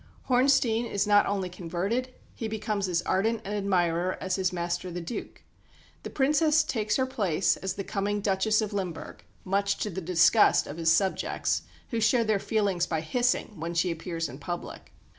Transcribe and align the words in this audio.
Hornstein 0.29 0.85
is 0.87 1.05
not 1.05 1.27
only 1.27 1.47
converted; 1.47 2.11
he 2.33 2.47
becomes 2.47 2.87
as 2.87 3.03
ardent 3.03 3.43
an 3.45 3.53
admirer 3.53 4.17
as 4.19 4.35
his 4.35 4.51
master, 4.51 4.89
the 4.89 4.99
Duke. 4.99 5.43
The 6.01 6.09
Princess 6.09 6.63
takes 6.63 6.95
her 6.95 7.05
place 7.05 7.55
as 7.57 7.73
the 7.75 7.83
coming 7.83 8.19
Duchess 8.19 8.63
of 8.63 8.73
Limburg, 8.73 9.23
much 9.45 9.77
to 9.77 9.91
the 9.91 10.01
disgust 10.01 10.65
of 10.65 10.77
his 10.77 10.91
subjects, 10.91 11.61
who 11.91 12.01
show 12.01 12.23
their 12.23 12.39
feelings 12.39 12.87
by 12.87 13.01
hissing 13.01 13.59
when 13.59 13.75
she 13.75 13.91
appears 13.91 14.27
in 14.27 14.39
public. 14.39 14.91